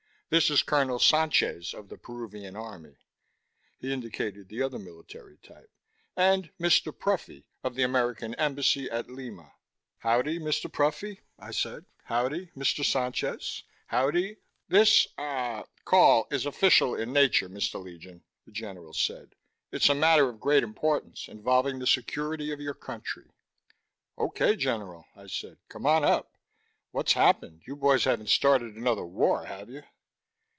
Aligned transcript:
"This 0.33 0.49
is 0.49 0.63
Colonel 0.63 0.97
Sanchez 0.97 1.73
of 1.73 1.89
the 1.89 1.97
Peruvian 1.97 2.55
Army" 2.55 2.95
he 3.81 3.91
indicated 3.91 4.47
the 4.47 4.61
other 4.63 4.79
military 4.79 5.37
type" 5.39 5.69
and 6.15 6.49
Mr. 6.57 6.93
Pruffy 6.97 7.43
of 7.65 7.75
the 7.75 7.83
American 7.83 8.33
Embassy 8.35 8.89
at 8.89 9.09
Lima." 9.09 9.51
"Howdy, 9.97 10.39
Mr. 10.39 10.71
Pruffy," 10.71 11.19
I 11.37 11.51
said. 11.51 11.83
"Howdy, 12.05 12.49
Mr. 12.55 12.85
Sanchez. 12.85 13.63
Howdy" 13.87 14.37
"This... 14.69 15.05
ah... 15.17 15.65
call 15.83 16.27
is 16.31 16.45
official 16.45 16.95
in 16.95 17.11
nature, 17.11 17.49
Mr. 17.49 17.83
Legion," 17.83 18.23
the 18.45 18.53
general 18.53 18.93
said. 18.93 19.35
"It's 19.73 19.89
a 19.89 19.93
matter 19.93 20.29
of 20.29 20.39
great 20.39 20.63
importance, 20.63 21.27
involving 21.27 21.79
the 21.79 21.85
security 21.85 22.53
of 22.53 22.61
your 22.61 22.73
country." 22.73 23.29
"OK, 24.17 24.55
General," 24.55 25.03
I 25.13 25.27
said. 25.27 25.57
"Come 25.67 25.85
on 25.85 26.05
up. 26.05 26.37
What's 26.91 27.11
happened? 27.11 27.63
You 27.67 27.75
boys 27.75 28.05
haven't 28.05 28.29
started 28.29 28.77
another 28.77 29.05
war, 29.05 29.43
have 29.43 29.69
you?" 29.69 29.83